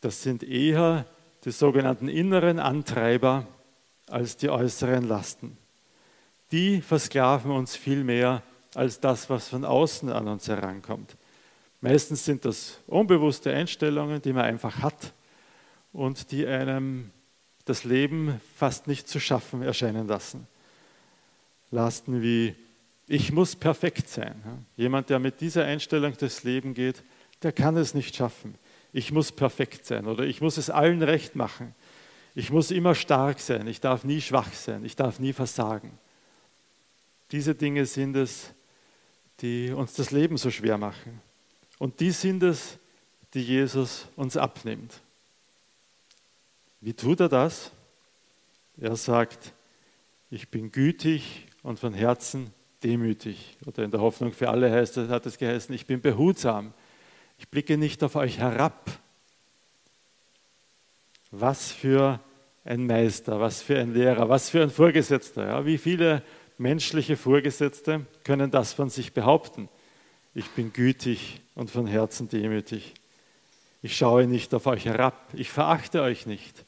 das 0.00 0.22
sind 0.22 0.44
eher 0.44 1.06
die 1.44 1.50
sogenannten 1.50 2.08
inneren 2.08 2.60
Antreiber 2.60 3.46
als 4.06 4.36
die 4.36 4.50
äußeren 4.50 5.08
Lasten. 5.08 5.56
Die 6.52 6.80
versklaven 6.80 7.50
uns 7.50 7.76
viel 7.76 8.02
mehr 8.04 8.42
als 8.74 9.00
das, 9.00 9.30
was 9.30 9.48
von 9.48 9.64
außen 9.64 10.10
an 10.10 10.28
uns 10.28 10.48
herankommt. 10.48 11.16
Meistens 11.80 12.24
sind 12.24 12.44
das 12.44 12.78
unbewusste 12.86 13.52
Einstellungen, 13.52 14.20
die 14.20 14.32
man 14.32 14.44
einfach 14.44 14.82
hat 14.82 15.12
und 15.92 16.30
die 16.30 16.46
einem 16.46 17.10
das 17.64 17.84
Leben 17.84 18.40
fast 18.56 18.86
nicht 18.86 19.08
zu 19.08 19.20
schaffen 19.20 19.62
erscheinen 19.62 20.08
lassen. 20.08 20.46
Lasten 21.70 22.22
wie 22.22 22.54
ich 23.06 23.32
muss 23.32 23.56
perfekt 23.56 24.08
sein. 24.08 24.36
Jemand, 24.76 25.10
der 25.10 25.18
mit 25.18 25.40
dieser 25.40 25.64
Einstellung 25.64 26.16
durchs 26.16 26.44
Leben 26.44 26.74
geht, 26.74 27.02
der 27.42 27.50
kann 27.50 27.76
es 27.76 27.92
nicht 27.92 28.14
schaffen. 28.14 28.54
Ich 28.92 29.10
muss 29.10 29.32
perfekt 29.32 29.84
sein 29.84 30.06
oder 30.06 30.24
ich 30.24 30.40
muss 30.40 30.58
es 30.58 30.70
allen 30.70 31.02
recht 31.02 31.34
machen. 31.34 31.74
Ich 32.34 32.50
muss 32.52 32.70
immer 32.70 32.94
stark 32.94 33.40
sein. 33.40 33.66
Ich 33.66 33.80
darf 33.80 34.04
nie 34.04 34.20
schwach 34.20 34.52
sein. 34.52 34.84
Ich 34.84 34.94
darf 34.94 35.18
nie 35.18 35.32
versagen. 35.32 35.98
Diese 37.32 37.54
Dinge 37.54 37.86
sind 37.86 38.16
es, 38.16 38.52
die 39.40 39.70
uns 39.70 39.94
das 39.94 40.10
Leben 40.10 40.36
so 40.36 40.50
schwer 40.50 40.78
machen. 40.78 41.20
Und 41.78 42.00
die 42.00 42.10
sind 42.10 42.42
es, 42.42 42.78
die 43.34 43.42
Jesus 43.42 44.08
uns 44.16 44.36
abnimmt. 44.36 45.00
Wie 46.80 46.94
tut 46.94 47.20
er 47.20 47.28
das? 47.28 47.70
Er 48.78 48.96
sagt, 48.96 49.52
ich 50.30 50.48
bin 50.48 50.72
gütig 50.72 51.46
und 51.62 51.78
von 51.78 51.94
Herzen 51.94 52.52
demütig. 52.82 53.56
Oder 53.66 53.84
in 53.84 53.90
der 53.90 54.00
Hoffnung 54.00 54.32
für 54.32 54.48
alle 54.48 54.70
heißt, 54.70 54.96
hat 54.96 55.26
es 55.26 55.38
geheißen, 55.38 55.74
ich 55.74 55.86
bin 55.86 56.00
behutsam. 56.00 56.72
Ich 57.38 57.48
blicke 57.48 57.76
nicht 57.76 58.02
auf 58.02 58.16
euch 58.16 58.38
herab. 58.38 58.90
Was 61.30 61.70
für 61.70 62.20
ein 62.64 62.86
Meister, 62.86 63.40
was 63.40 63.62
für 63.62 63.78
ein 63.78 63.94
Lehrer, 63.94 64.28
was 64.28 64.50
für 64.50 64.62
ein 64.62 64.70
Vorgesetzter. 64.70 65.46
Ja? 65.46 65.66
Wie 65.66 65.78
viele 65.78 66.22
menschliche 66.60 67.16
Vorgesetzte 67.16 68.06
können 68.22 68.50
das 68.50 68.74
von 68.74 68.90
sich 68.90 69.12
behaupten? 69.12 69.68
Ich 70.34 70.46
bin 70.50 70.72
gütig 70.72 71.40
und 71.54 71.70
von 71.70 71.86
Herzen 71.86 72.28
demütig. 72.28 72.94
Ich 73.82 73.96
schaue 73.96 74.26
nicht 74.26 74.54
auf 74.54 74.66
euch 74.66 74.84
herab. 74.84 75.28
Ich 75.32 75.50
verachte 75.50 76.02
euch 76.02 76.26
nicht. 76.26 76.64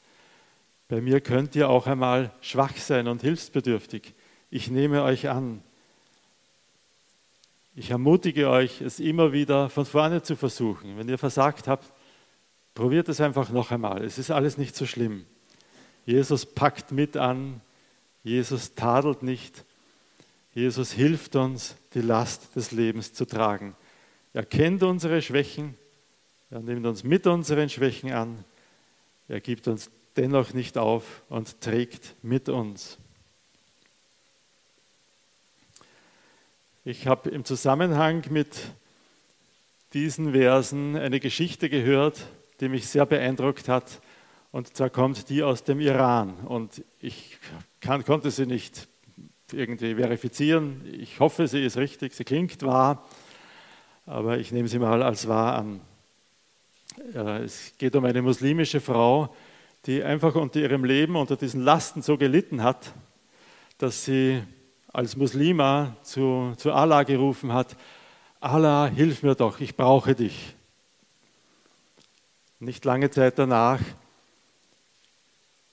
Bei 0.89 1.01
mir 1.01 1.21
könnt 1.21 1.55
ihr 1.55 1.69
auch 1.69 1.87
einmal 1.87 2.33
schwach 2.41 2.77
sein 2.77 3.07
und 3.07 3.21
hilfsbedürftig. 3.21 4.15
Ich 4.51 4.71
nehme 4.71 5.03
euch 5.03 5.29
an. 5.29 5.63
Ich 7.75 7.91
ermutige 7.91 8.49
euch, 8.49 8.81
es 8.81 8.99
immer 8.99 9.33
wieder 9.33 9.69
von 9.69 9.85
vorne 9.85 10.23
zu 10.23 10.37
versuchen. 10.37 10.97
Wenn 10.97 11.09
ihr 11.09 11.19
versagt 11.19 11.69
habt, 11.69 11.93
probiert 12.75 13.09
es 13.09 13.21
einfach 13.21 13.51
noch 13.51 13.71
einmal. 13.71 14.05
Es 14.05 14.19
ist 14.19 14.31
alles 14.31 14.59
nicht 14.59 14.75
so 14.75 14.87
schlimm. 14.87 15.27
Jesus 16.05 16.47
packt 16.47 16.93
mit 16.93 17.17
an. 17.17 17.61
Jesus 18.25 18.75
tadelt 18.75 19.23
nicht. 19.23 19.65
Jesus 20.55 20.93
hilft 20.93 21.35
uns, 21.37 21.77
die 21.95 22.03
Last 22.03 22.55
des 22.57 22.73
Lebens 22.73 23.15
zu 23.15 23.25
tragen. 23.25 23.75
Er 24.35 24.45
kennt 24.45 24.83
unsere 24.83 25.23
Schwächen. 25.23 25.77
Er 26.51 26.61
nimmt 26.61 26.85
uns 26.87 27.05
mit 27.05 27.27
unseren 27.27 27.69
Schwächen 27.69 28.13
an. 28.13 28.45
Er 29.29 29.41
gibt 29.41 29.67
uns 29.67 29.91
dennoch 30.17 30.53
nicht 30.53 30.77
auf 30.77 31.23
und 31.31 31.61
trägt 31.61 32.15
mit 32.23 32.51
uns. 32.51 32.99
Ich 36.85 37.07
habe 37.07 37.31
im 37.31 37.45
Zusammenhang 37.45 38.25
mit 38.29 38.57
diesen 39.95 40.33
Versen 40.33 40.97
eine 40.97 41.21
Geschichte 41.21 41.71
gehört, 41.71 42.27
die 42.61 42.69
mich 42.69 42.89
sehr 42.89 43.07
beeindruckt 43.07 43.69
hat. 43.69 44.03
Und 44.51 44.77
zwar 44.77 44.91
kommt 44.91 45.31
die 45.31 45.43
aus 45.43 45.65
dem 45.65 45.81
Iran. 45.81 46.35
Und 46.41 46.83
ich 47.01 47.39
kann, 47.81 48.05
konnte 48.05 48.31
sie 48.31 48.47
nicht 48.47 48.89
irgendwie 49.53 49.95
verifizieren. 49.95 50.83
Ich 50.93 51.21
hoffe, 51.21 51.47
sie 51.49 51.65
ist 51.65 51.77
richtig, 51.77 52.15
sie 52.15 52.25
klingt 52.25 52.63
wahr, 52.63 53.07
aber 54.07 54.39
ich 54.39 54.53
nehme 54.53 54.69
sie 54.69 54.79
mal 54.79 55.03
als 55.03 55.29
wahr 55.29 55.57
an. 55.57 55.81
Es 57.45 57.75
geht 57.79 57.97
um 57.97 58.05
eine 58.05 58.23
muslimische 58.23 58.81
Frau, 58.81 59.35
die 59.87 60.03
einfach 60.03 60.35
unter 60.35 60.61
ihrem 60.61 60.85
Leben, 60.85 61.17
unter 61.17 61.37
diesen 61.37 61.63
Lasten 61.63 62.03
so 62.03 62.17
gelitten 62.17 62.63
hat, 62.63 62.93
dass 63.79 64.05
sie 64.05 64.43
als 64.93 65.17
Muslima 65.17 65.97
zu, 66.03 66.53
zu 66.57 66.73
Allah 66.73 67.03
gerufen 67.03 67.53
hat, 67.53 67.77
Allah, 68.41 68.87
hilf 68.87 69.23
mir 69.23 69.35
doch, 69.35 69.61
ich 69.61 69.77
brauche 69.77 70.15
dich. 70.15 70.55
Nicht 72.59 72.85
lange 72.85 73.11
Zeit 73.11 73.39
danach 73.39 73.81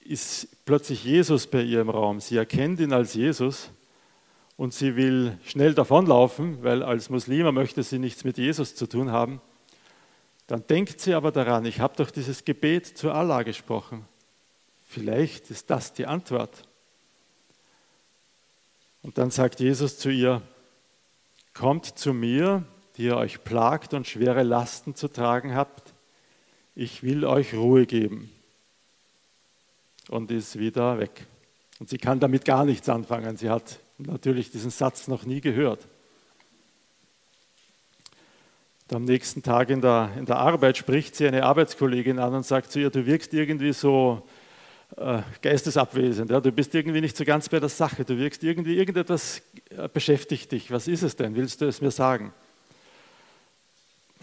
ist 0.09 0.65
plötzlich 0.65 1.03
Jesus 1.03 1.45
bei 1.45 1.61
ihr 1.61 1.81
im 1.81 1.89
Raum. 1.89 2.19
Sie 2.19 2.35
erkennt 2.35 2.79
ihn 2.79 2.93
als 2.93 3.13
Jesus 3.13 3.69
und 4.57 4.73
sie 4.73 4.95
will 4.95 5.37
schnell 5.45 5.75
davonlaufen, 5.75 6.63
weil 6.63 6.81
als 6.81 7.11
Muslima 7.11 7.51
möchte 7.51 7.83
sie 7.83 7.99
nichts 7.99 8.23
mit 8.23 8.39
Jesus 8.39 8.73
zu 8.73 8.87
tun 8.87 9.11
haben. 9.11 9.39
Dann 10.47 10.65
denkt 10.65 10.99
sie 10.99 11.13
aber 11.13 11.31
daran, 11.31 11.63
ich 11.65 11.79
habe 11.79 11.95
doch 11.95 12.09
dieses 12.09 12.43
Gebet 12.43 12.87
zu 12.87 13.11
Allah 13.11 13.43
gesprochen. 13.43 14.03
Vielleicht 14.87 15.51
ist 15.51 15.69
das 15.69 15.93
die 15.93 16.07
Antwort. 16.07 16.63
Und 19.03 19.19
dann 19.19 19.29
sagt 19.29 19.59
Jesus 19.59 19.99
zu 19.99 20.09
ihr, 20.09 20.41
kommt 21.53 21.85
zu 21.85 22.15
mir, 22.15 22.65
die 22.97 23.03
ihr 23.03 23.17
euch 23.17 23.43
plagt 23.43 23.93
und 23.93 24.07
schwere 24.07 24.41
Lasten 24.41 24.95
zu 24.95 25.07
tragen 25.07 25.53
habt, 25.53 25.93
ich 26.73 27.03
will 27.03 27.25
euch 27.25 27.53
Ruhe 27.53 27.85
geben. 27.85 28.31
Und 30.09 30.31
ist 30.31 30.59
wieder 30.59 30.99
weg. 30.99 31.25
Und 31.79 31.89
sie 31.89 31.97
kann 31.97 32.19
damit 32.19 32.43
gar 32.43 32.65
nichts 32.65 32.89
anfangen. 32.89 33.37
Sie 33.37 33.49
hat 33.49 33.79
natürlich 33.97 34.51
diesen 34.51 34.71
Satz 34.71 35.07
noch 35.07 35.23
nie 35.23 35.39
gehört. 35.39 35.87
Und 38.89 38.95
am 38.95 39.05
nächsten 39.05 39.43
Tag 39.43 39.69
in 39.69 39.81
der, 39.81 40.09
in 40.17 40.25
der 40.25 40.37
Arbeit 40.37 40.77
spricht 40.77 41.15
sie 41.15 41.27
eine 41.27 41.43
Arbeitskollegin 41.43 42.17
an 42.17 42.33
und 42.33 42.45
sagt 42.45 42.71
zu 42.71 42.79
ihr, 42.79 42.89
du 42.89 43.05
wirkst 43.05 43.33
irgendwie 43.33 43.71
so 43.71 44.27
äh, 44.97 45.21
geistesabwesend. 45.43 46.31
Ja? 46.31 46.41
Du 46.41 46.51
bist 46.51 46.73
irgendwie 46.73 47.01
nicht 47.01 47.15
so 47.15 47.23
ganz 47.23 47.47
bei 47.47 47.59
der 47.59 47.69
Sache. 47.69 48.03
Du 48.03 48.17
wirkst 48.17 48.43
irgendwie, 48.43 48.77
irgendetwas 48.77 49.43
äh, 49.69 49.87
beschäftigt 49.87 50.51
dich. 50.51 50.71
Was 50.71 50.87
ist 50.87 51.03
es 51.03 51.15
denn? 51.15 51.35
Willst 51.35 51.61
du 51.61 51.65
es 51.65 51.81
mir 51.81 51.91
sagen? 51.91 52.33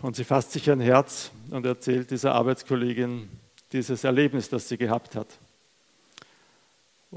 Und 0.03 0.17
sie 0.17 0.25
fasst 0.25 0.53
sich 0.53 0.69
ein 0.69 0.81
Herz 0.81 1.31
und 1.51 1.65
erzählt 1.65 2.11
dieser 2.11 2.35
Arbeitskollegin 2.35 3.29
dieses 3.73 4.05
Erlebnis, 4.05 4.49
das 4.49 4.69
sie 4.69 4.77
gehabt 4.77 5.15
hat. 5.15 5.29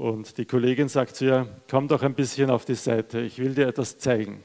Und 0.00 0.38
die 0.38 0.46
Kollegin 0.46 0.88
sagt 0.88 1.14
zu 1.14 1.26
ihr, 1.26 1.46
komm 1.68 1.86
doch 1.86 2.02
ein 2.02 2.14
bisschen 2.14 2.48
auf 2.48 2.64
die 2.64 2.74
Seite, 2.74 3.20
ich 3.20 3.38
will 3.38 3.54
dir 3.54 3.68
etwas 3.68 3.98
zeigen. 3.98 4.42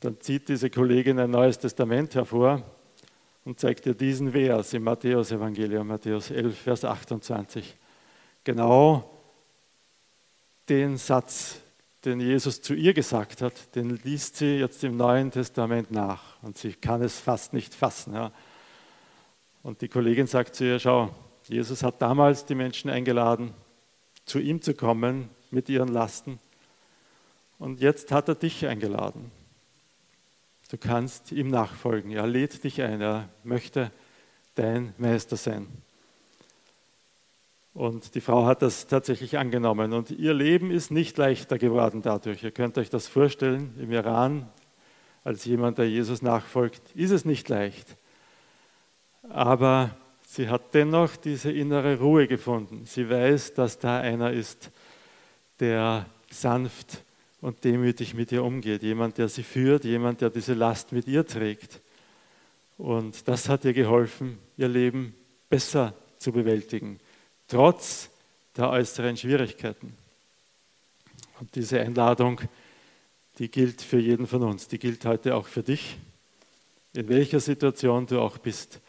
Dann 0.00 0.20
zieht 0.20 0.50
diese 0.50 0.68
Kollegin 0.68 1.18
ein 1.18 1.30
neues 1.30 1.58
Testament 1.58 2.14
hervor 2.14 2.60
und 3.46 3.58
zeigt 3.58 3.86
dir 3.86 3.94
diesen 3.94 4.32
Vers 4.32 4.74
im 4.74 4.84
Matthäus-Evangelium, 4.84 5.86
Matthäus 5.86 6.30
11, 6.30 6.58
Vers 6.58 6.84
28. 6.84 7.74
Genau 8.44 9.18
den 10.68 10.98
Satz, 10.98 11.62
den 12.04 12.20
Jesus 12.20 12.60
zu 12.60 12.74
ihr 12.74 12.92
gesagt 12.92 13.40
hat, 13.40 13.74
den 13.74 13.98
liest 14.04 14.36
sie 14.36 14.58
jetzt 14.58 14.84
im 14.84 14.98
Neuen 14.98 15.30
Testament 15.30 15.90
nach 15.90 16.42
und 16.42 16.58
sie 16.58 16.74
kann 16.74 17.00
es 17.00 17.18
fast 17.18 17.54
nicht 17.54 17.74
fassen. 17.74 18.12
Ja. 18.12 18.30
Und 19.62 19.80
die 19.80 19.88
Kollegin 19.88 20.26
sagt 20.26 20.54
zu 20.54 20.64
ihr, 20.64 20.78
schau, 20.78 21.08
Jesus 21.44 21.82
hat 21.82 22.02
damals 22.02 22.44
die 22.44 22.54
Menschen 22.54 22.90
eingeladen, 22.90 23.54
zu 24.26 24.38
ihm 24.38 24.60
zu 24.60 24.74
kommen 24.74 25.30
mit 25.50 25.68
ihren 25.70 25.88
Lasten 25.88 26.38
und 27.58 27.80
jetzt 27.80 28.12
hat 28.12 28.28
er 28.28 28.34
dich 28.34 28.66
eingeladen. 28.66 29.30
Du 30.70 30.76
kannst 30.76 31.32
ihm 31.32 31.48
nachfolgen. 31.48 32.10
Er 32.10 32.26
lädt 32.26 32.64
dich 32.64 32.82
ein. 32.82 33.00
Er 33.00 33.28
möchte 33.44 33.92
dein 34.56 34.94
Meister 34.98 35.36
sein. 35.36 35.66
Und 37.72 38.14
die 38.14 38.20
Frau 38.20 38.46
hat 38.46 38.62
das 38.62 38.86
tatsächlich 38.86 39.38
angenommen. 39.38 39.92
Und 39.92 40.10
ihr 40.10 40.34
Leben 40.34 40.70
ist 40.70 40.90
nicht 40.90 41.16
leichter 41.18 41.58
geworden 41.58 42.02
dadurch. 42.02 42.42
Ihr 42.42 42.50
könnt 42.50 42.78
euch 42.78 42.90
das 42.90 43.06
vorstellen, 43.06 43.74
im 43.78 43.92
Iran, 43.92 44.48
als 45.24 45.44
jemand, 45.44 45.78
der 45.78 45.88
Jesus 45.88 46.20
nachfolgt, 46.20 46.82
ist 46.94 47.10
es 47.10 47.24
nicht 47.24 47.48
leicht. 47.48 47.96
Aber 49.28 49.96
sie 50.26 50.48
hat 50.48 50.74
dennoch 50.74 51.16
diese 51.16 51.50
innere 51.50 51.98
Ruhe 51.98 52.26
gefunden. 52.26 52.84
Sie 52.84 53.08
weiß, 53.08 53.54
dass 53.54 53.78
da 53.78 54.00
einer 54.00 54.32
ist, 54.32 54.70
der 55.60 56.06
sanft 56.30 57.02
und 57.40 57.64
demütig 57.64 58.12
mit 58.14 58.32
ihr 58.32 58.44
umgeht. 58.44 58.82
Jemand, 58.82 59.18
der 59.18 59.28
sie 59.28 59.44
führt, 59.44 59.84
jemand, 59.84 60.20
der 60.20 60.30
diese 60.30 60.54
Last 60.54 60.92
mit 60.92 61.06
ihr 61.06 61.26
trägt. 61.26 61.80
Und 62.76 63.26
das 63.28 63.48
hat 63.48 63.64
ihr 63.64 63.72
geholfen, 63.72 64.38
ihr 64.58 64.68
Leben 64.68 65.14
besser 65.48 65.94
zu 66.18 66.32
bewältigen, 66.32 66.98
trotz 67.48 68.10
der 68.56 68.68
äußeren 68.70 69.16
Schwierigkeiten. 69.16 69.96
Und 71.40 71.54
diese 71.54 71.80
Einladung, 71.80 72.40
die 73.38 73.50
gilt 73.50 73.80
für 73.80 73.98
jeden 73.98 74.26
von 74.26 74.42
uns, 74.42 74.68
die 74.68 74.78
gilt 74.78 75.04
heute 75.04 75.34
auch 75.34 75.46
für 75.46 75.62
dich. 75.62 75.98
In 76.94 77.08
welcher 77.08 77.40
Situation 77.40 78.06
du 78.06 78.20
auch 78.20 78.38
bist, 78.38 78.80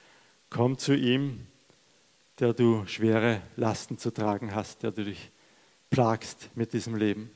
komm 0.49 0.77
zu 0.77 0.95
ihm, 0.95 1.47
der 2.39 2.53
du 2.53 2.85
schwere 2.85 3.41
Lasten 3.55 3.97
zu 3.97 4.11
tragen 4.11 4.53
hast, 4.53 4.83
der 4.83 4.91
du 4.91 5.03
dich 5.03 5.31
plagst 5.89 6.49
mit 6.55 6.73
diesem 6.73 6.95
Leben. 6.95 7.31